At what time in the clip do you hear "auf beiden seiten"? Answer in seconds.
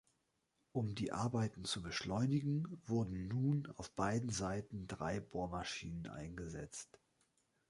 3.75-4.87